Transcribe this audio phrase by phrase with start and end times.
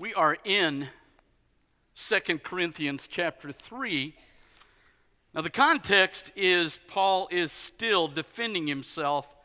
[0.00, 0.88] We are in
[1.92, 4.14] Second Corinthians chapter 3.
[5.34, 9.36] Now, the context is Paul is still defending himself.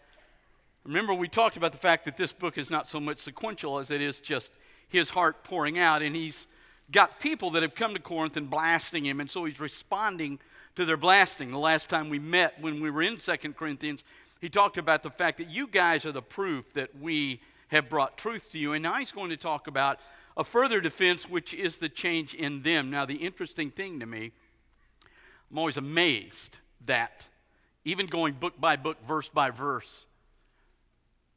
[0.86, 3.92] Remember, we talked about the fact that this book is not so much sequential as
[3.92, 4.50] it is just
[4.88, 6.48] his heart pouring out, and he's
[6.90, 10.40] got people that have come to Corinth and blasting him, and so he's responding
[10.78, 11.52] to their blasting.
[11.52, 14.06] The last time we met, when we were in Second Corinthians,
[14.40, 18.18] he talked about the fact that you guys are the proof that we have brought
[18.18, 20.00] truth to you, and now he's going to talk about
[20.38, 22.90] a further defense, which is the change in them.
[22.90, 24.32] Now, the interesting thing to me,
[25.50, 27.26] I'm always amazed that
[27.86, 30.06] even going book by book, verse by verse,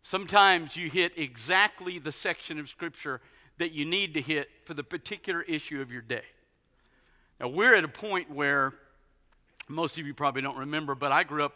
[0.03, 3.20] sometimes you hit exactly the section of Scripture
[3.59, 6.23] that you need to hit for the particular issue of your day.
[7.41, 8.73] Now, we're at a point where
[9.69, 11.55] most of you probably don't remember, but I grew up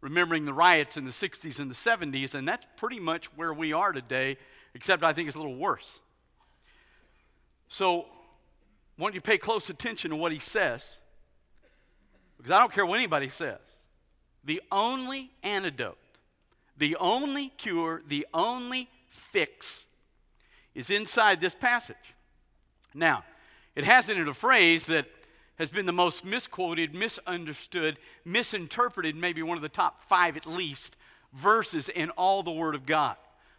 [0.00, 3.72] remembering the riots in the 60s and the 70s, and that's pretty much where we
[3.72, 4.36] are today,
[4.74, 6.00] except I think it's a little worse.
[7.68, 8.06] So,
[8.98, 10.96] I want you pay close attention to what he says,
[12.36, 13.58] because I don't care what anybody says.
[14.44, 15.98] The only antidote,
[16.76, 19.86] the only cure, the only fix
[20.74, 21.96] is inside this passage.
[22.94, 23.24] Now,
[23.74, 25.06] it has in it a phrase that
[25.58, 30.96] has been the most misquoted, misunderstood, misinterpreted, maybe one of the top five at least,
[31.32, 33.16] verses in all the Word of God.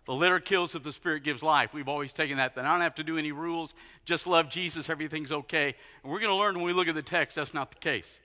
[0.08, 1.74] The letter kills if the Spirit gives life.
[1.74, 2.56] We've always taken that.
[2.56, 3.74] Then I don't have to do any rules.
[4.06, 4.90] Just love Jesus.
[4.90, 5.76] Everything's okay.
[6.02, 8.20] And we're going to learn when we look at the text that's not the case.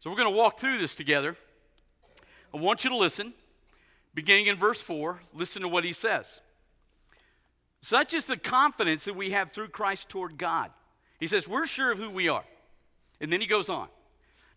[0.00, 1.36] So we're going to walk through this together.
[2.52, 3.32] I want you to listen.
[4.14, 6.26] Beginning in verse 4, listen to what he says.
[7.82, 10.72] Such is the confidence that we have through Christ toward God.
[11.20, 12.44] He says, We're sure of who we are.
[13.20, 13.86] And then he goes on.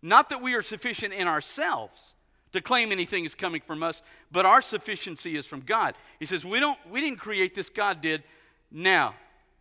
[0.02, 2.14] Not that we are sufficient in ourselves
[2.52, 5.94] to claim anything is coming from us, but our sufficiency is from God.
[6.18, 8.22] He says, We don't we didn't create this, God did.
[8.70, 9.14] Now,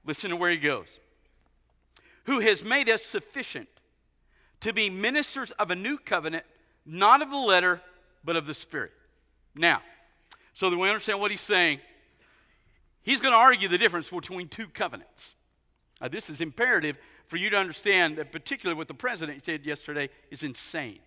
[0.06, 1.00] listen to where he goes.
[2.26, 3.68] Who has made us sufficient
[4.62, 6.46] to be ministers of a new covenant,
[6.86, 7.82] not of the letter,
[8.24, 8.92] but of the Spirit.
[9.56, 9.82] Now,
[10.54, 11.80] so that we understand what he's saying,
[13.02, 15.36] he's going to argue the difference between two covenants.
[16.00, 16.98] Now, this is imperative
[17.28, 21.00] for you to understand that, particularly what the president said yesterday, is insane.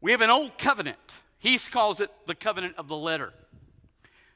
[0.00, 0.98] We have an old covenant.
[1.38, 3.32] He calls it the covenant of the letter.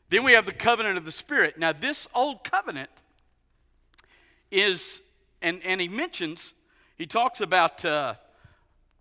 [0.08, 1.58] Then we have the covenant of the Spirit.
[1.58, 2.90] Now, this old covenant
[4.50, 5.00] is,
[5.40, 6.52] and, and he mentions,
[6.98, 8.14] he talks about uh,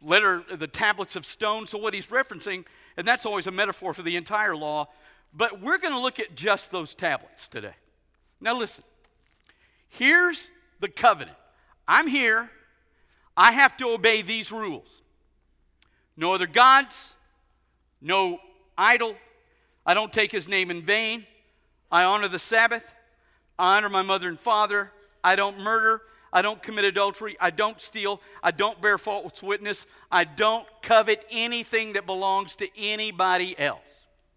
[0.01, 1.67] letter, the tablets of stone.
[1.67, 2.63] So, what he's referencing,
[2.95, 4.87] and that's always a metaphor for the entire law,
[5.33, 7.75] but we're going to look at just those tablets today.
[8.39, 8.83] Now, listen.
[9.89, 11.37] Here's the covenant.
[11.87, 12.49] I'm here.
[13.35, 15.00] I have to obey these rules.
[16.21, 17.15] No other gods,
[17.99, 18.37] no
[18.77, 19.15] idol.
[19.87, 21.25] I don't take his name in vain.
[21.91, 22.85] I honor the Sabbath.
[23.57, 24.91] I honor my mother and father.
[25.23, 26.03] I don't murder.
[26.31, 27.37] I don't commit adultery.
[27.39, 28.21] I don't steal.
[28.43, 29.87] I don't bear false witness.
[30.11, 33.81] I don't covet anything that belongs to anybody else.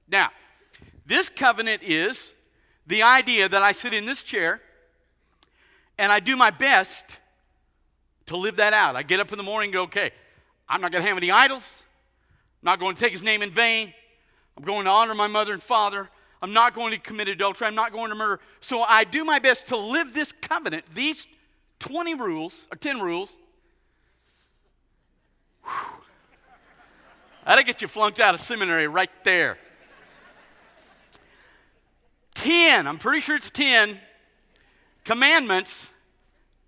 [0.08, 0.30] Now,
[1.04, 2.32] this covenant is
[2.86, 4.62] the idea that I sit in this chair
[5.98, 7.18] and I do my best
[8.24, 8.96] to live that out.
[8.96, 10.12] I get up in the morning and go, okay,
[10.68, 11.64] I'm not going to have any idols.
[12.62, 13.92] I'm not going to take his name in vain.
[14.56, 16.08] I'm going to honor my mother and father.
[16.40, 17.66] I'm not going to commit adultery.
[17.66, 18.40] I'm not going to murder.
[18.60, 21.26] So I do my best to live this covenant, these
[21.80, 23.30] 20 rules, or 10 rules.
[27.44, 29.58] That'll get you flunked out of seminary right there.
[32.34, 33.98] 10, I'm pretty sure it's 10
[35.04, 35.88] commandments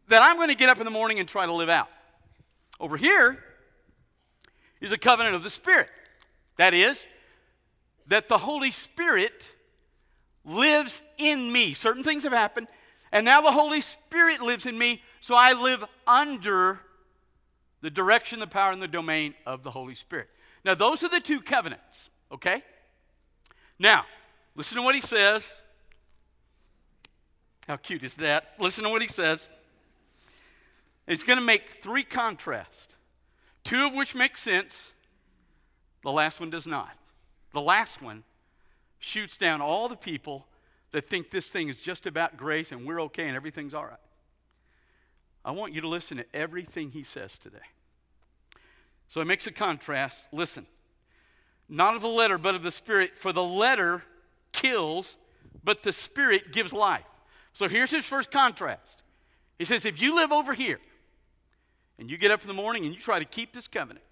[0.09, 1.89] that I'm going to get up in the morning and try to live out.
[2.79, 3.43] Over here
[4.81, 5.89] is a covenant of the Spirit.
[6.57, 7.07] That is,
[8.07, 9.53] that the Holy Spirit
[10.45, 11.75] lives in me.
[11.75, 12.69] Certain things have happened,
[13.13, 16.81] and now the Holy Spirit lives in me, so I live under
[17.83, 20.29] the direction, the power, and the domain of the Holy Spirit.
[20.65, 22.63] Now, those are the two covenants, okay?
[23.79, 24.05] Now,
[24.55, 25.45] listen to what he says
[27.67, 28.53] how cute is that?
[28.59, 29.49] Listen to what he says.
[31.07, 32.95] It's going to make three contrasts,
[33.67, 34.81] two of which make sense,
[36.03, 36.97] the last one does not.
[37.53, 38.23] The last one
[39.01, 40.47] shoots down all the people
[40.93, 43.99] that think this thing is just about grace and we're okay and everything's all right.
[45.45, 47.59] I want you to listen to everything he says today.
[49.09, 50.17] So it makes a contrast.
[50.33, 50.67] Listen.
[51.69, 53.19] Not of the letter, but of the Spirit.
[53.19, 54.05] For the letter
[54.53, 55.17] kills,
[55.65, 57.05] but the Spirit gives life.
[57.53, 59.03] So here's his first contrast.
[59.59, 60.79] He says, if you live over here
[61.99, 64.05] and you get up in the morning and you try to keep this covenant,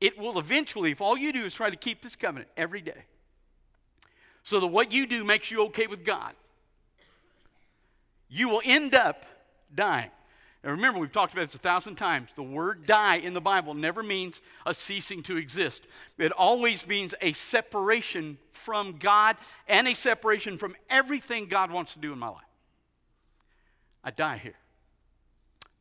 [0.00, 3.04] it will eventually, if all you do is try to keep this covenant every day,
[4.44, 6.34] so that what you do makes you okay with God,
[8.28, 9.24] you will end up
[9.74, 10.10] dying.
[10.62, 12.30] Now remember, we've talked about this a thousand times.
[12.34, 15.86] The word die in the Bible never means a ceasing to exist,
[16.18, 19.36] it always means a separation from God
[19.68, 22.42] and a separation from everything God wants to do in my life.
[24.02, 24.54] I die here.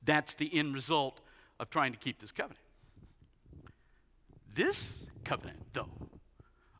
[0.05, 1.19] That's the end result
[1.59, 2.59] of trying to keep this covenant.
[4.53, 4.93] This
[5.23, 5.89] covenant, though,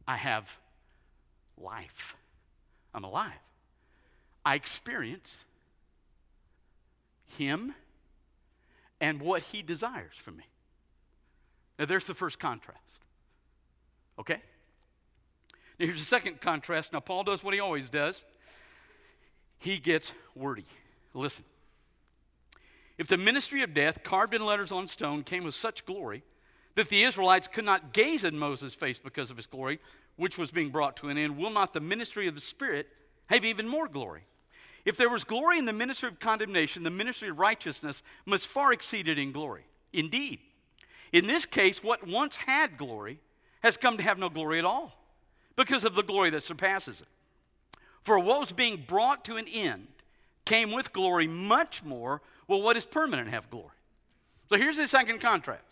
[0.08, 0.58] I have
[1.58, 2.16] life.
[2.94, 3.34] I'm alive.
[4.46, 5.40] I experience
[7.38, 7.74] Him
[9.02, 10.46] and what he desires from me.
[11.78, 12.80] Now, there's the first contrast.
[14.18, 14.42] Okay?
[15.80, 16.94] Now, here's the second contrast.
[16.94, 18.22] Now, Paul does what he always does
[19.58, 20.66] he gets wordy.
[21.14, 21.44] Listen.
[22.98, 26.24] If the ministry of death, carved in letters on stone, came with such glory
[26.76, 29.80] that the Israelites could not gaze at Moses' face because of his glory,
[30.16, 32.88] which was being brought to an end, will not the ministry of the Spirit
[33.28, 34.24] have even more glory?
[34.86, 38.72] If there was glory in the ministry of condemnation, the ministry of righteousness must far
[38.72, 39.66] exceed it in glory.
[39.92, 40.40] Indeed,
[41.12, 43.20] in this case, what once had glory
[43.64, 44.94] has come to have no glory at all
[45.56, 47.08] because of the glory that surpasses it.
[48.04, 49.88] For what was being brought to an end
[50.46, 52.22] came with glory much more.
[52.48, 53.70] Will what is permanent have glory?
[54.50, 55.64] So here's the second contrast.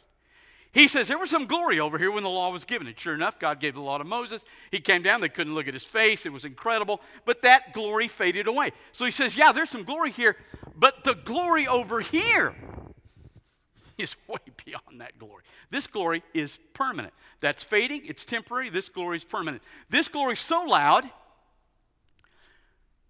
[0.71, 2.87] He says there was some glory over here when the law was given.
[2.87, 4.41] And sure enough, God gave the law to Moses.
[4.71, 6.25] He came down, they couldn't look at his face.
[6.25, 6.99] It was incredible.
[7.25, 8.71] But that glory faded away.
[8.91, 10.35] So he says, Yeah, there's some glory here,
[10.75, 12.55] but the glory over here
[13.99, 15.43] is way beyond that glory.
[15.69, 17.13] This glory is permanent.
[17.39, 18.71] That's fading, it's temporary.
[18.71, 19.61] This glory is permanent.
[19.91, 21.07] This glory is so loud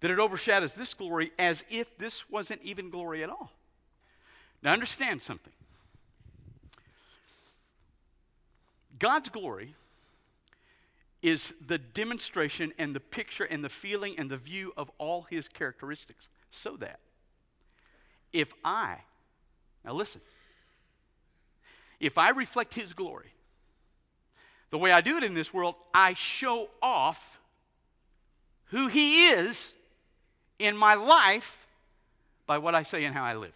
[0.04, 3.50] that it overshadows this glory as if this wasn't even glory at all.
[4.62, 5.54] Now, understand something.
[8.98, 9.74] God's glory
[11.22, 15.48] is the demonstration and the picture and the feeling and the view of all his
[15.48, 16.28] characteristics.
[16.50, 17.00] So that
[18.30, 18.98] if I,
[19.86, 20.20] now listen,
[21.98, 23.32] if I reflect his glory,
[24.68, 27.38] the way I do it in this world, I show off
[28.66, 29.72] who he is
[30.64, 31.66] in my life
[32.46, 33.54] by what I say and how I live.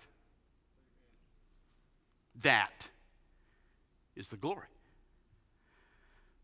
[2.42, 2.88] That
[4.16, 4.66] is the glory.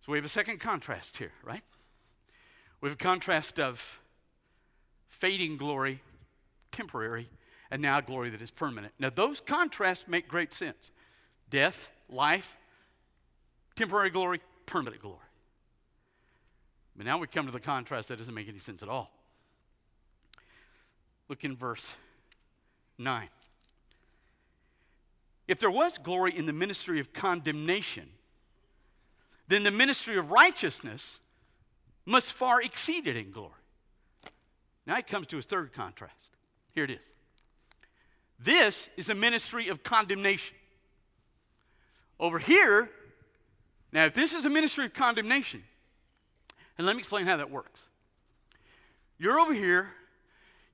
[0.05, 1.63] So we have a second contrast here, right?
[2.81, 4.01] We have a contrast of
[5.09, 6.01] fading glory,
[6.73, 7.29] temporary,
[7.71, 8.93] and now glory that is permanent.
[8.99, 10.91] Now, those contrasts make great sense
[11.51, 12.57] death, life,
[13.77, 15.19] temporary glory, permanent glory.
[16.97, 19.11] But now we come to the contrast that doesn't make any sense at all.
[21.29, 21.95] Look in verse
[22.99, 23.29] 9.
[25.47, 28.09] If there was glory in the ministry of condemnation,
[29.49, 31.21] then the ministry of righteousness
[32.07, 33.53] must far exceed it in glory.
[34.87, 36.31] Now he comes to his third contrast.
[36.73, 37.05] Here it is.
[38.39, 40.57] This is a ministry of condemnation.
[42.19, 42.91] Over here,
[43.93, 45.63] now if this is a ministry of condemnation,
[46.77, 47.81] and let me explain how that works.
[49.19, 49.91] You're over here,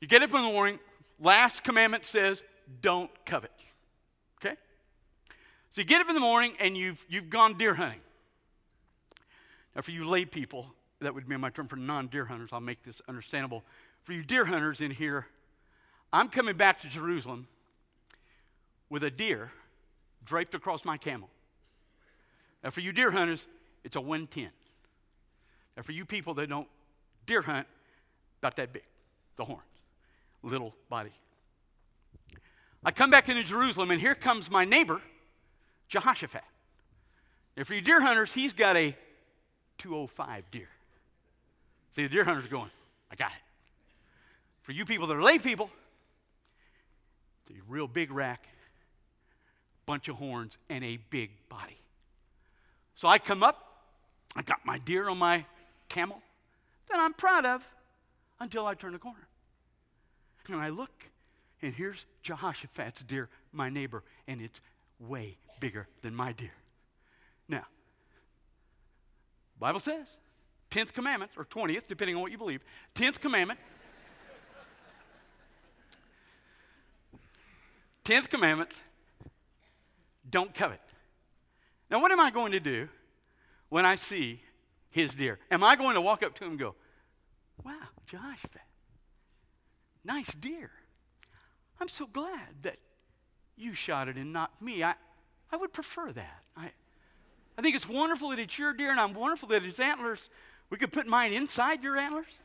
[0.00, 0.78] you get up in the morning,
[1.20, 2.42] last commandment says,
[2.80, 3.52] don't covet.
[4.38, 4.56] Okay?
[5.70, 8.00] So you get up in the morning and you've, you've gone deer hunting.
[9.74, 10.66] Now, for you lay people,
[11.00, 13.62] that would be my term for non deer hunters, I'll make this understandable.
[14.02, 15.26] For you deer hunters in here,
[16.12, 17.46] I'm coming back to Jerusalem
[18.88, 19.52] with a deer
[20.24, 21.28] draped across my camel.
[22.62, 23.46] Now, for you deer hunters,
[23.84, 24.50] it's a 110.
[25.76, 26.68] Now, for you people that don't
[27.26, 27.66] deer hunt,
[28.38, 28.82] about that big,
[29.36, 29.62] the horns,
[30.42, 31.12] little body.
[32.84, 35.00] I come back into Jerusalem, and here comes my neighbor,
[35.88, 36.42] Jehoshaphat.
[37.56, 38.96] And for you deer hunters, he's got a
[39.78, 40.68] 205 deer.
[41.94, 42.70] See, the deer hunter's going,
[43.10, 43.42] I got it.
[44.62, 45.70] For you people that are lay people,
[47.42, 48.48] it's a real big rack,
[49.84, 51.78] bunch of horns, and a big body.
[52.94, 53.82] So I come up,
[54.36, 55.44] I got my deer on my
[55.88, 56.22] camel
[56.90, 57.66] that I'm proud of
[58.38, 59.26] until I turn the corner.
[60.50, 61.04] And I look,
[61.62, 64.60] and here's Jehoshaphat's deer, my neighbor, and it's
[64.98, 66.52] way bigger than my deer.
[67.48, 67.66] Now,
[69.58, 70.16] Bible says.
[70.70, 72.62] 10th commandment, or 20th, depending on what you believe.
[72.94, 73.58] 10th commandment.
[78.04, 78.70] 10th commandment
[80.28, 80.80] don't covet.
[81.90, 82.88] Now, what am I going to do
[83.68, 84.40] when I see
[84.90, 85.38] his deer?
[85.50, 86.74] Am I going to walk up to him and go,
[87.64, 87.74] Wow,
[88.06, 88.42] Josh,
[90.04, 90.70] nice deer.
[91.80, 92.76] I'm so glad that
[93.56, 94.82] you shot it and not me.
[94.82, 94.94] I,
[95.52, 96.42] I would prefer that.
[96.56, 96.70] I,
[97.56, 100.30] I think it's wonderful that it's your deer, and I'm wonderful that it's antlers.
[100.70, 102.42] We could put mine inside your antlers.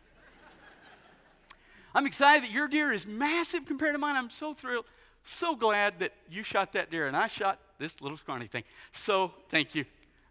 [1.94, 4.18] I'm excited that your deer is massive compared to mine.
[4.18, 4.86] I'm so thrilled.
[5.24, 8.64] So glad that you shot that deer and I shot this little scrawny thing.
[8.92, 9.86] So thank you.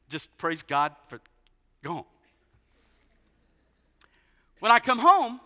[0.08, 1.20] Just praise God for
[1.82, 2.04] go home.
[4.60, 5.40] When I come home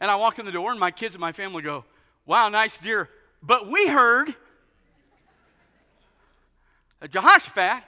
[0.00, 1.84] and I walk in the door and my kids and my family go,
[2.26, 3.08] Wow, nice deer.
[3.42, 4.34] But we heard
[7.00, 7.82] that Jehoshaphat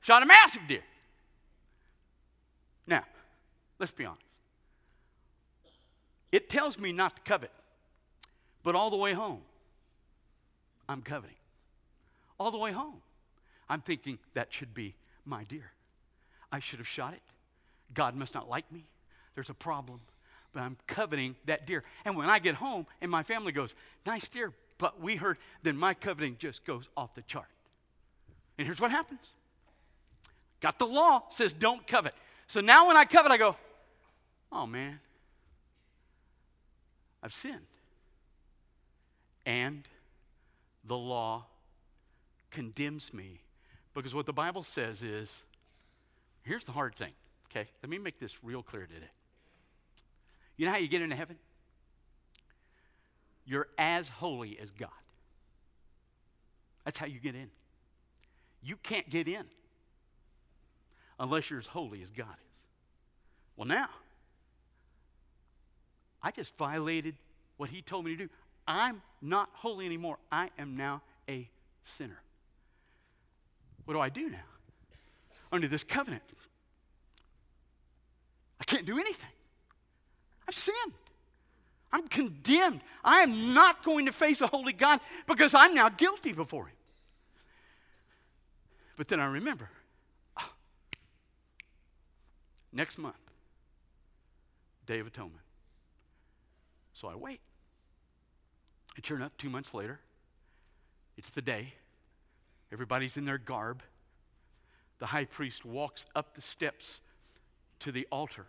[0.00, 0.82] shot a massive deer.
[2.86, 3.04] Now,
[3.78, 4.22] let's be honest.
[6.32, 7.52] It tells me not to covet,
[8.62, 9.40] but all the way home,
[10.88, 11.36] I'm coveting.
[12.38, 13.00] All the way home,
[13.68, 14.94] I'm thinking that should be
[15.24, 15.72] my deer.
[16.52, 17.22] I should have shot it.
[17.94, 18.84] God must not like me.
[19.34, 20.00] There's a problem,
[20.62, 21.84] I'm coveting that deer.
[22.04, 23.74] And when I get home and my family goes,
[24.06, 27.46] nice deer, but we heard, then my coveting just goes off the chart.
[28.58, 29.32] And here's what happens
[30.60, 32.14] got the law, says don't covet.
[32.48, 33.56] So now when I covet, I go,
[34.50, 34.98] oh man,
[37.22, 37.66] I've sinned.
[39.44, 39.84] And
[40.84, 41.44] the law
[42.50, 43.40] condemns me.
[43.94, 45.32] Because what the Bible says is
[46.42, 47.12] here's the hard thing,
[47.50, 47.68] okay?
[47.82, 49.06] Let me make this real clear today.
[50.56, 51.36] You know how you get into heaven?
[53.44, 54.88] You're as holy as God.
[56.84, 57.50] That's how you get in.
[58.62, 59.44] You can't get in
[61.18, 62.50] unless you're as holy as God is.
[63.56, 63.88] Well, now,
[66.22, 67.14] I just violated
[67.56, 68.30] what He told me to do.
[68.66, 70.18] I'm not holy anymore.
[70.30, 71.48] I am now a
[71.84, 72.20] sinner.
[73.84, 74.38] What do I do now?
[75.52, 76.24] Under this covenant,
[78.60, 79.30] I can't do anything.
[80.48, 80.92] I've sinned.
[81.92, 82.80] I'm condemned.
[83.04, 86.74] I am not going to face a holy God because I'm now guilty before Him.
[88.96, 89.70] But then I remember
[90.38, 90.50] oh,
[92.72, 93.14] next month,
[94.86, 95.42] Day of Atonement.
[96.94, 97.40] So I wait.
[98.96, 100.00] And sure enough, two months later,
[101.16, 101.74] it's the day.
[102.72, 103.82] Everybody's in their garb.
[104.98, 107.02] The high priest walks up the steps
[107.80, 108.46] to the altar,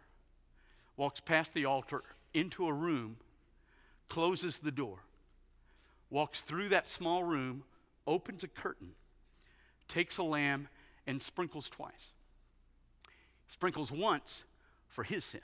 [0.98, 3.18] walks past the altar into a room,
[4.10, 4.98] closes the door,
[6.10, 7.64] walks through that small room,
[8.06, 8.92] opens a curtain,
[9.88, 10.68] takes a lamb,
[11.06, 12.14] and sprinkles twice.
[13.48, 14.44] Sprinkles once
[14.90, 15.42] for his sin.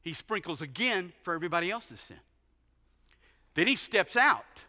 [0.00, 2.20] He sprinkles again for everybody else's sin.
[3.54, 4.64] Then he steps out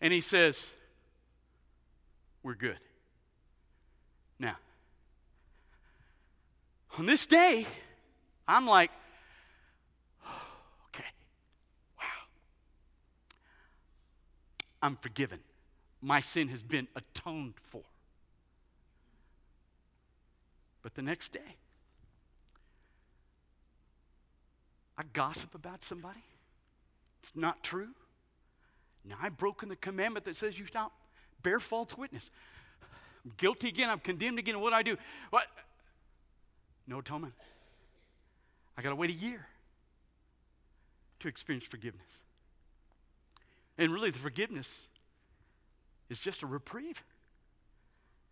[0.00, 0.58] and he says,
[2.42, 2.78] We're good.
[4.38, 4.56] Now,
[6.98, 7.64] on this day,
[8.46, 8.90] I'm like,
[10.88, 11.04] okay,
[11.96, 12.04] wow.
[14.82, 15.38] I'm forgiven.
[16.02, 17.82] My sin has been atoned for.
[20.82, 21.56] But the next day,
[24.96, 26.24] I gossip about somebody.
[27.22, 27.88] It's not true.
[29.04, 30.92] Now I've broken the commandment that says you not
[31.42, 32.30] bear false witness.
[33.24, 33.88] I'm guilty again.
[33.88, 34.60] I'm condemned again.
[34.60, 34.96] What do I do?
[35.30, 35.44] What?
[36.88, 37.34] No atonement.
[38.76, 39.46] I got to wait a year
[41.20, 42.06] to experience forgiveness.
[43.76, 44.86] And really, the forgiveness
[46.08, 47.02] is just a reprieve.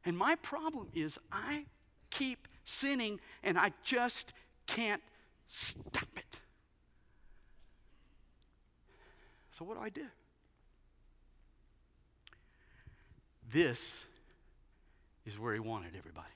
[0.04, 1.66] And my problem is I
[2.10, 4.32] keep sinning and I just
[4.66, 5.02] can't
[5.48, 6.40] stop it.
[9.52, 10.06] So, what do I do?
[13.52, 14.04] This
[15.26, 16.26] is where he wanted everybody.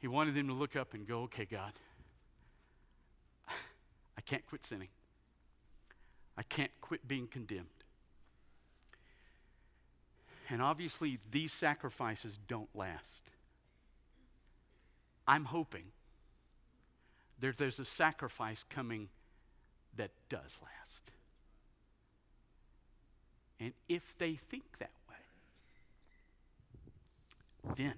[0.00, 1.72] He wanted them to look up and go, okay, God,
[3.48, 4.88] I can't quit sinning.
[6.36, 7.66] I can't quit being condemned.
[10.48, 13.30] And obviously, these sacrifices don't last.
[15.28, 15.84] I'm hoping
[17.38, 19.08] there's a sacrifice coming
[19.96, 21.10] that does last.
[23.60, 25.16] And if they think that way,
[27.76, 27.94] then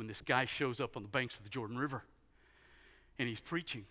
[0.00, 2.02] when this guy shows up on the banks of the Jordan River
[3.18, 3.84] and he's preaching,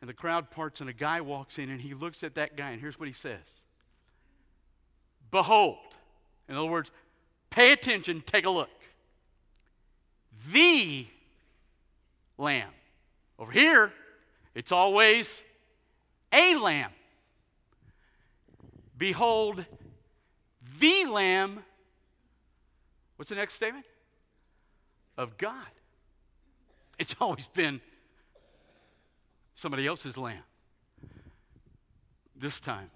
[0.00, 2.70] and the crowd parts, and a guy walks in and he looks at that guy,
[2.70, 3.40] and here's what he says
[5.32, 5.96] Behold,
[6.48, 6.92] in other words,
[7.50, 8.70] pay attention, take a look.
[10.52, 11.08] The
[12.38, 12.70] lamb.
[13.40, 13.92] Over here,
[14.54, 15.40] it's always
[16.32, 16.92] a lamb.
[18.96, 19.64] Behold,
[20.78, 21.64] the Lamb.
[23.16, 23.86] What's the next statement?
[25.16, 25.54] Of God.
[26.98, 27.80] It's always been
[29.54, 30.42] somebody else's lamb.
[32.38, 32.90] This time,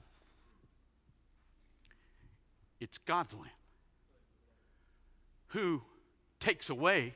[2.78, 3.46] it's God's lamb
[5.48, 5.82] who
[6.38, 7.14] takes away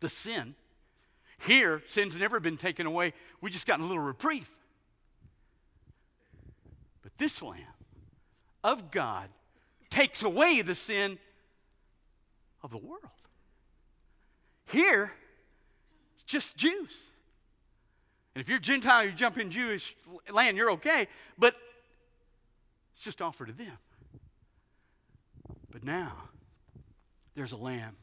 [0.00, 0.54] the sin.
[1.46, 3.14] Here, sin's never been taken away.
[3.40, 4.50] We just got a little reprieve.
[7.02, 7.60] But this Lamb
[8.62, 9.28] of God
[9.88, 11.18] takes away the sin
[12.62, 13.00] of the world.
[14.70, 15.12] Here,
[16.14, 16.92] it's just Jews.
[18.34, 19.96] And if you're Gentile, you jump in Jewish
[20.32, 21.08] land, you're okay.
[21.38, 21.56] But
[22.94, 23.76] it's just offered to them.
[25.72, 26.12] But now,
[27.34, 27.96] there's a lamb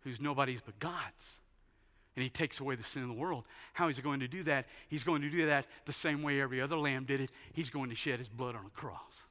[0.00, 1.32] who's nobody's but God's.
[2.14, 3.44] And he takes away the sin of the world.
[3.72, 4.66] How is he going to do that?
[4.88, 7.30] He's going to do that the same way every other lamb did it.
[7.52, 9.22] He's going to shed his blood on a cross.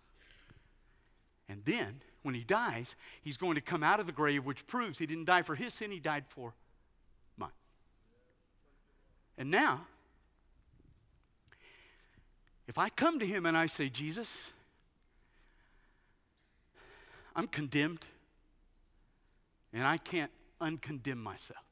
[1.47, 4.99] And then, when he dies, he's going to come out of the grave, which proves
[4.99, 6.53] he didn't die for his sin, he died for
[7.37, 7.49] mine.
[9.37, 9.85] And now,
[12.67, 14.51] if I come to him and I say, Jesus,
[17.35, 18.05] I'm condemned,
[19.73, 21.63] and I can't uncondemn myself.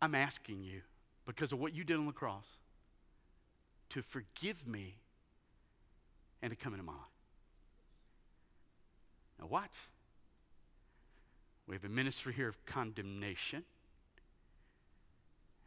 [0.00, 0.82] I'm asking you,
[1.26, 2.46] because of what you did on the cross,
[3.90, 4.94] to forgive me
[6.42, 7.19] and to come into my life.
[9.40, 9.74] Now, watch.
[11.66, 13.64] We have a ministry here of condemnation.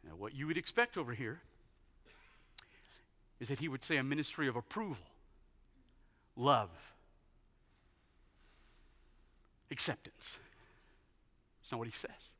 [0.04, 1.40] Now, what you would expect over here
[3.40, 4.98] is that he would say a ministry of approval,
[6.36, 6.70] love,
[9.70, 10.38] acceptance.
[11.60, 12.32] That's not what he says.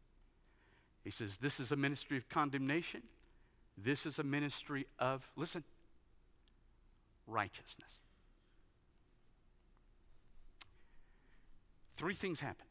[1.03, 3.03] He says, This is a ministry of condemnation.
[3.77, 5.65] This is a ministry of, listen,
[7.27, 7.99] righteousness.
[11.97, 12.67] Three things happen.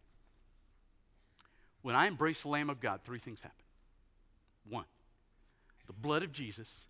[1.81, 3.57] When I embrace the Lamb of God, three things happen.
[4.69, 4.85] One,
[5.87, 6.85] the blood of Jesus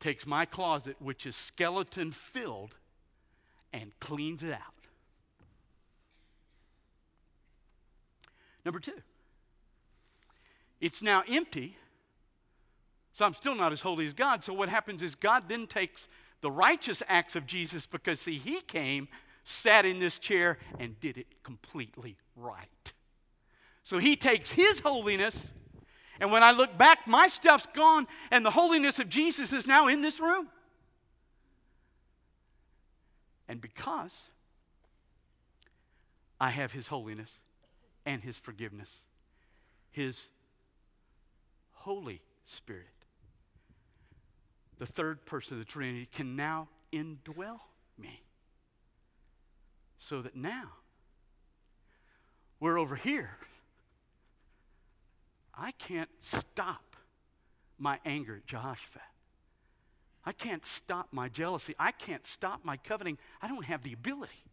[0.00, 2.74] takes my closet, which is skeleton filled,
[3.72, 4.60] and cleans it out.
[8.64, 9.02] Number two,
[10.80, 11.76] it's now empty,
[13.12, 14.42] so I'm still not as holy as God.
[14.42, 16.08] So what happens is God then takes
[16.40, 19.08] the righteous acts of Jesus because, see, he came,
[19.44, 22.92] sat in this chair, and did it completely right.
[23.84, 25.52] So he takes his holiness,
[26.18, 29.88] and when I look back, my stuff's gone, and the holiness of Jesus is now
[29.88, 30.48] in this room.
[33.48, 34.30] And because
[36.40, 37.40] I have his holiness
[38.06, 39.04] and his forgiveness,
[39.90, 40.28] his
[41.72, 42.86] Holy Spirit,
[44.78, 47.60] the third person of the Trinity, can now indwell.
[50.04, 50.64] So that now
[52.60, 53.38] we're over here.
[55.54, 56.94] I can't stop
[57.78, 59.00] my anger at Jehoshaphat.
[60.26, 61.74] I can't stop my jealousy.
[61.78, 63.16] I can't stop my coveting.
[63.40, 64.44] I don't have the ability.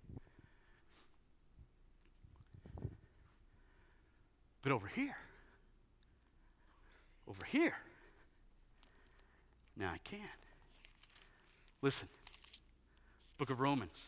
[4.61, 5.17] But over here,
[7.27, 7.75] over here.
[9.75, 10.21] Now I can.
[11.81, 12.07] Listen.
[13.37, 14.05] Book of Romans,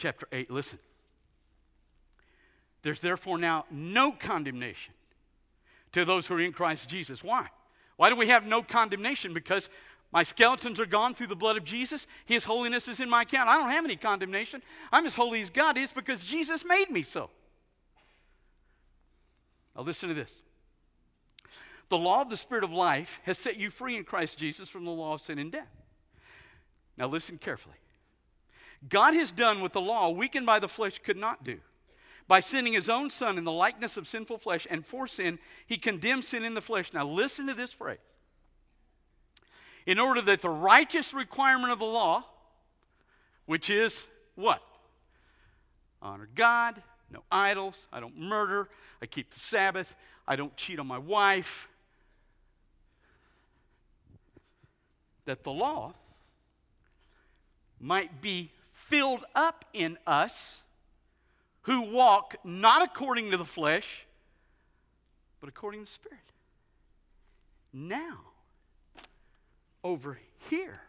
[0.00, 0.50] chapter 8.
[0.50, 0.78] Listen.
[2.82, 4.94] There's therefore now no condemnation
[5.92, 7.22] to those who are in Christ Jesus.
[7.22, 7.46] Why?
[7.96, 9.34] Why do we have no condemnation?
[9.34, 9.68] Because
[10.12, 12.06] my skeletons are gone through the blood of Jesus.
[12.24, 13.50] His holiness is in my account.
[13.50, 14.62] I don't have any condemnation.
[14.90, 17.30] I'm as holy as God is because Jesus made me so.
[19.76, 20.42] Now, listen to this.
[21.90, 24.84] The law of the Spirit of life has set you free in Christ Jesus from
[24.84, 25.68] the law of sin and death.
[26.96, 27.76] Now, listen carefully.
[28.88, 31.58] God has done what the law, weakened by the flesh, could not do.
[32.26, 35.76] By sending his own Son in the likeness of sinful flesh, and for sin, he
[35.76, 36.92] condemned sin in the flesh.
[36.92, 37.98] Now, listen to this phrase.
[39.86, 42.24] In order that the righteous requirement of the law,
[43.46, 44.62] which is what?
[46.00, 48.68] Honor God, no idols, I don't murder,
[49.02, 49.94] I keep the Sabbath,
[50.26, 51.68] I don't cheat on my wife,
[55.24, 55.94] that the law
[57.80, 58.52] might be
[58.90, 60.58] filled up in us
[61.62, 64.04] who walk not according to the flesh,
[65.38, 66.18] but according to the Spirit.
[67.72, 68.18] Now,
[69.84, 70.18] over
[70.50, 70.80] here,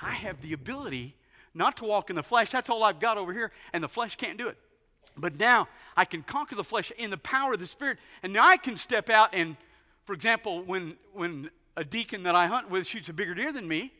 [0.00, 1.14] I have the ability
[1.54, 2.50] not to walk in the flesh.
[2.50, 4.58] That's all I've got over here, and the flesh can't do it.
[5.16, 8.46] But now I can conquer the flesh in the power of the Spirit, and now
[8.46, 9.56] I can step out and,
[10.04, 13.66] for example, when, when a deacon that I hunt with shoots a bigger deer than
[13.66, 13.92] me.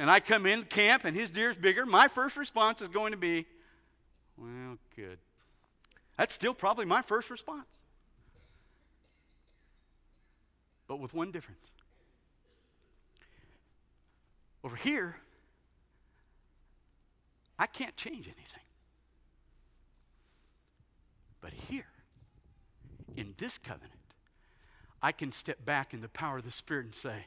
[0.00, 1.84] And I come in camp and his deer's bigger.
[1.84, 3.44] My first response is going to be,
[4.38, 5.18] well, good.
[6.16, 7.66] That's still probably my first response.
[10.88, 11.70] But with one difference.
[14.64, 15.16] Over here,
[17.58, 18.64] I can't change anything.
[21.42, 21.88] But here,
[23.18, 23.92] in this covenant,
[25.02, 27.26] I can step back in the power of the Spirit and say,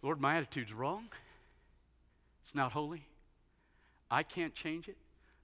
[0.00, 1.10] Lord, my attitude's wrong.
[2.46, 3.02] It's not holy.
[4.08, 4.96] I can't change it,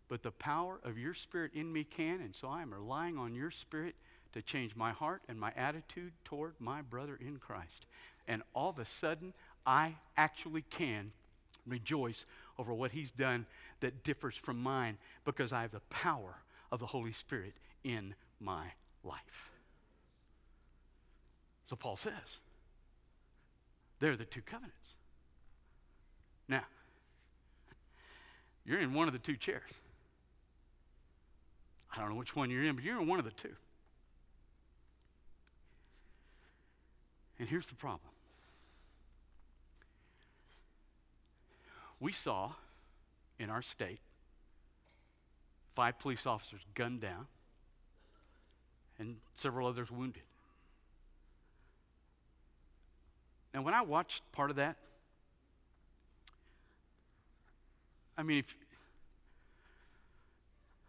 [0.08, 3.50] but the power of your Spirit in me can, and so I'm relying on your
[3.50, 3.96] Spirit
[4.34, 7.86] to change my heart and my attitude toward my brother in Christ.
[8.28, 9.32] And all of a sudden,
[9.66, 11.10] I actually can
[11.66, 12.24] rejoice
[12.56, 13.46] over what he's done
[13.80, 16.36] that differs from mine because I have the power
[16.70, 18.66] of the Holy Spirit in my
[19.02, 19.50] life.
[21.66, 22.38] So Paul says,
[23.98, 24.90] they're the two covenants.
[26.48, 26.62] Now,
[28.64, 29.70] you're in one of the two chairs.
[31.94, 33.54] I don't know which one you're in, but you're in one of the two.
[37.38, 38.08] And here's the problem
[41.98, 42.52] we saw
[43.38, 44.00] in our state
[45.74, 47.26] five police officers gunned down
[48.98, 50.22] and several others wounded.
[53.54, 54.76] Now, when I watched part of that,
[58.22, 58.54] I mean, if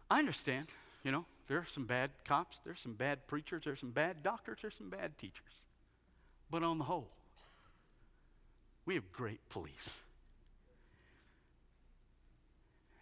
[0.08, 0.68] I understand,
[1.02, 4.58] you know, there are some bad cops, there's some bad preachers, there's some bad doctors,
[4.62, 5.64] there's some bad teachers.
[6.48, 7.08] But on the whole,
[8.86, 9.98] we have great police.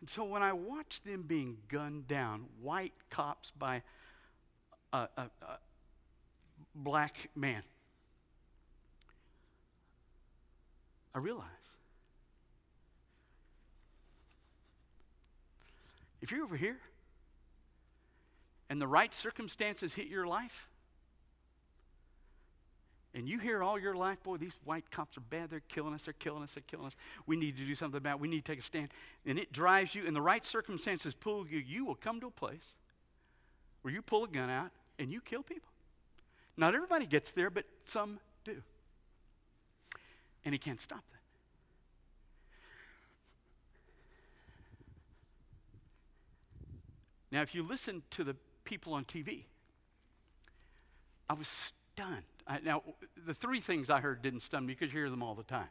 [0.00, 3.82] And so when I watch them being gunned down, white cops by
[4.94, 5.58] a, a, a
[6.74, 7.64] black man,
[11.14, 11.62] I realize
[16.22, 16.78] if you're over here
[18.70, 20.68] and the right circumstances hit your life,
[23.14, 25.50] and you hear all your life, boy, these white cops are bad.
[25.50, 26.04] They're killing us.
[26.04, 26.54] They're killing us.
[26.54, 26.96] They're killing us.
[27.26, 28.20] We need to do something about it.
[28.20, 28.88] We need to take a stand.
[29.26, 31.58] And it drives you, and the right circumstances pull you.
[31.58, 32.74] You will come to a place
[33.82, 35.68] where you pull a gun out and you kill people.
[36.56, 38.62] Not everybody gets there, but some do.
[40.44, 41.21] And he can't stop that.
[47.32, 49.44] Now, if you listen to the people on TV,
[51.28, 52.82] I was stunned I, now,
[53.26, 55.68] the three things I heard didn't stun me because you hear them all the time.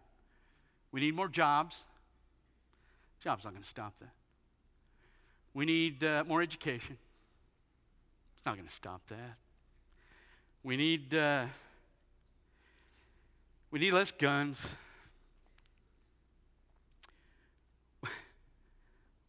[0.92, 1.84] We need more jobs.
[3.22, 4.12] Jobs not going to stop that.
[5.54, 6.98] We need uh, more education.
[8.38, 9.36] It's not going to stop that.
[10.64, 11.46] We need uh,
[13.70, 14.66] we need less guns.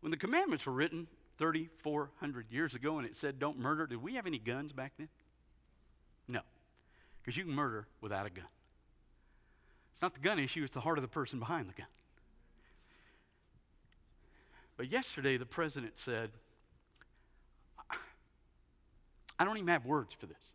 [0.00, 1.06] When the commandments were written
[1.42, 5.08] 3,400 years ago and it said don't murder, did we have any guns back then?
[6.28, 6.38] No.
[7.20, 8.46] Because you can murder without a gun.
[9.92, 11.88] It's not the gun issue, it's the heart of the person behind the gun.
[14.76, 16.30] But yesterday, the president said,
[19.36, 20.52] I don't even have words for this.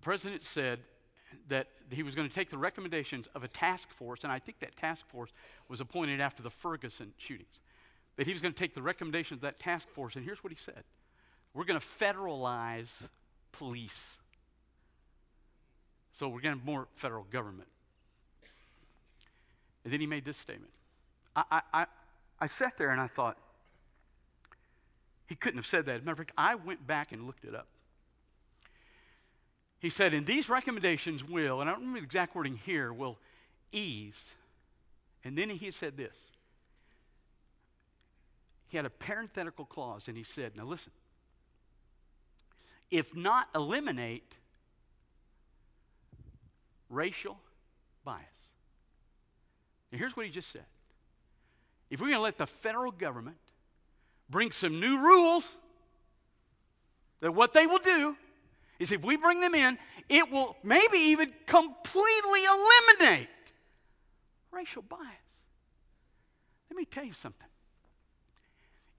[0.00, 0.80] The president said
[1.46, 4.58] that he was going to take the recommendations of a task force, and I think
[4.58, 5.30] that task force
[5.68, 7.60] was appointed after the Ferguson shootings.
[8.16, 10.52] That he was going to take the recommendations of that task force, and here's what
[10.52, 10.84] he said
[11.52, 13.02] We're going to federalize
[13.52, 14.16] police.
[16.12, 17.68] So we're going getting more federal government.
[19.82, 20.70] And then he made this statement.
[21.36, 21.86] I, I,
[22.40, 23.36] I sat there and I thought,
[25.26, 25.96] he couldn't have said that.
[25.96, 27.66] As a matter of fact, I went back and looked it up.
[29.80, 33.18] He said, and these recommendations will, and I don't remember the exact wording here, will
[33.72, 34.24] ease.
[35.24, 36.16] And then he said this.
[38.74, 40.90] He had a parenthetical clause, and he said, now listen,
[42.90, 44.34] if not eliminate,
[46.90, 47.38] racial
[48.04, 48.24] bias.
[49.92, 50.64] Here's what he just said
[51.88, 53.36] if we're going to let the federal government
[54.28, 55.54] bring some new rules,
[57.20, 58.16] that what they will do
[58.80, 63.28] is if we bring them in, it will maybe even completely eliminate
[64.50, 65.00] racial bias.
[66.68, 67.46] Let me tell you something.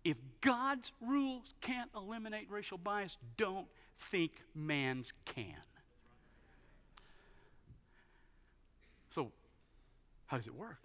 [0.06, 3.66] If God's rules can't eliminate racial bias, don't
[3.98, 5.56] think man's can.
[9.10, 9.32] So,
[10.28, 10.78] how does it work?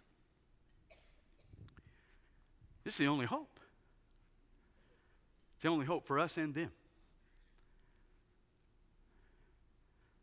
[2.83, 3.61] This is the only hope.
[5.57, 6.71] It's the only hope for us and them.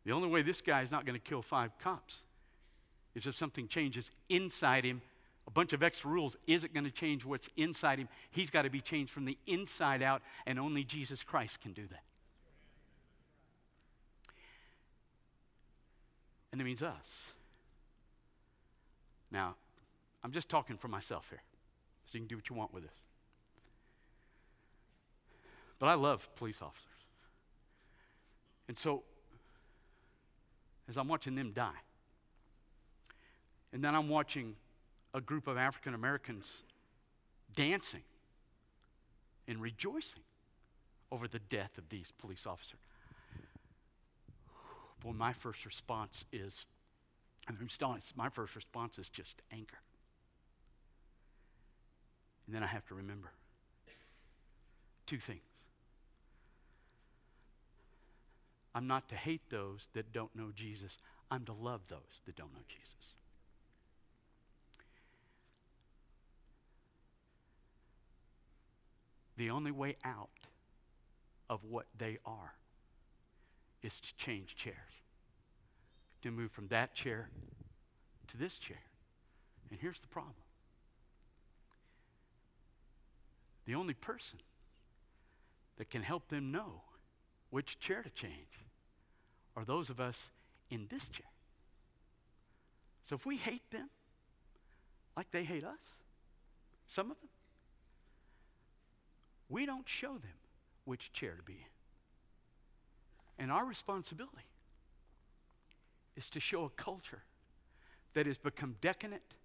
[0.05, 2.23] The only way this guy is not going to kill five cops
[3.13, 5.01] is if something changes inside him.
[5.47, 8.09] A bunch of extra rules isn't going to change what's inside him.
[8.29, 11.87] He's got to be changed from the inside out, and only Jesus Christ can do
[11.87, 12.03] that.
[16.51, 17.31] And it means us.
[19.31, 19.55] Now,
[20.23, 21.41] I'm just talking for myself here,
[22.05, 22.91] so you can do what you want with this.
[25.79, 26.83] But I love police officers.
[28.67, 29.03] And so,
[30.89, 31.71] as I'm watching them die,
[33.71, 34.55] and then I'm watching
[35.17, 36.61] a group of African Americans
[37.55, 38.03] dancing
[39.47, 40.21] and rejoicing
[41.11, 42.79] over the death of these police officers.
[45.03, 46.65] Well, my first response is,
[47.47, 49.77] and I'm still my first response is just anger.
[52.45, 53.29] And then I have to remember
[55.05, 55.41] two things.
[58.73, 60.97] I'm not to hate those that don't know Jesus.
[61.29, 63.13] I'm to love those that don't know Jesus.
[69.37, 70.29] The only way out
[71.49, 72.53] of what they are
[73.81, 74.75] is to change chairs,
[76.23, 77.29] to move from that chair
[78.27, 78.81] to this chair.
[79.69, 80.35] And here's the problem
[83.65, 84.39] the only person
[85.77, 86.83] that can help them know
[87.49, 88.65] which chair to change
[89.55, 90.29] are those of us
[90.69, 91.27] in this chair.
[93.03, 93.89] So if we hate them
[95.15, 95.79] like they hate us,
[96.87, 97.26] some of them,
[99.49, 100.37] we don't show them
[100.85, 101.59] which chair to be in.
[103.39, 104.47] And our responsibility
[106.15, 107.23] is to show a culture
[108.13, 109.35] that has become decadent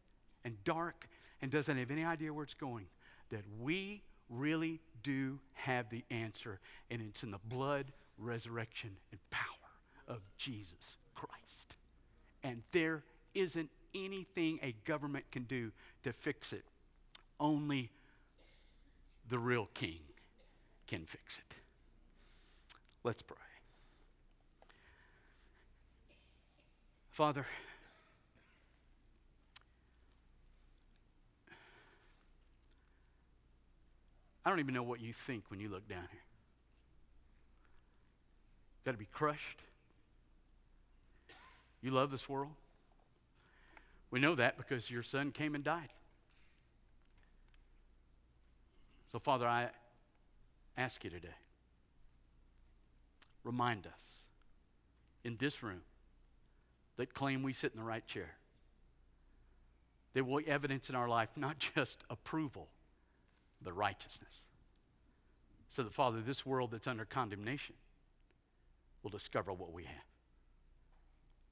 [0.44, 1.08] and dark
[1.40, 2.86] and doesn't have any idea where it's going
[3.30, 6.60] that we really do have the answer,
[6.90, 7.86] and it's in the blood,
[8.18, 9.44] resurrection, and power
[10.08, 11.76] of Jesus Christ.
[12.42, 13.02] And there
[13.34, 16.64] isn't anything a government can do to fix it.
[17.38, 17.90] Only
[19.32, 20.00] the real king
[20.86, 21.54] can fix it.
[23.02, 23.38] Let's pray.
[27.08, 27.46] Father,
[34.44, 36.20] I don't even know what you think when you look down here.
[38.84, 39.62] Got to be crushed.
[41.80, 42.52] You love this world.
[44.10, 45.88] We know that because your son came and died.
[49.12, 49.68] So, Father, I
[50.76, 51.28] ask you today
[53.44, 54.22] remind us
[55.24, 55.82] in this room
[56.96, 58.30] that claim we sit in the right chair.
[60.14, 62.68] They will evidence in our life not just approval,
[63.62, 64.42] but righteousness.
[65.68, 67.74] So that, Father, this world that's under condemnation
[69.02, 70.04] will discover what we have.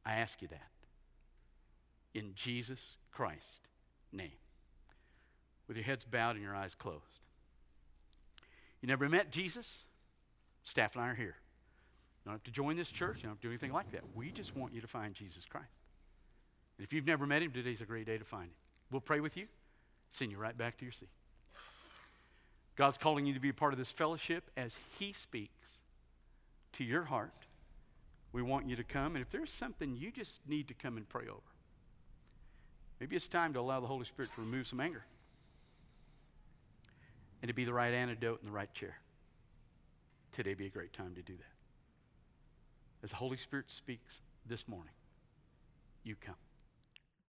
[0.04, 0.68] I ask you that.
[2.14, 3.60] In Jesus Christ's
[4.12, 4.32] name.
[5.68, 7.19] With your heads bowed and your eyes closed.
[8.80, 9.84] You never met Jesus?
[10.64, 11.36] Staff and I are here.
[12.24, 13.18] You don't have to join this church.
[13.18, 14.02] You don't have to do anything like that.
[14.14, 15.66] We just want you to find Jesus Christ.
[16.78, 18.54] And if you've never met him, today's a great day to find him.
[18.90, 19.46] We'll pray with you,
[20.12, 21.08] send you right back to your seat.
[22.76, 25.78] God's calling you to be a part of this fellowship as he speaks
[26.74, 27.32] to your heart.
[28.32, 29.16] We want you to come.
[29.16, 31.40] And if there's something you just need to come and pray over,
[32.98, 35.04] maybe it's time to allow the Holy Spirit to remove some anger
[37.42, 38.96] and to be the right antidote in the right chair.
[40.32, 41.44] Today be a great time to do that.
[43.02, 44.92] As the Holy Spirit speaks this morning,
[46.04, 46.34] you come.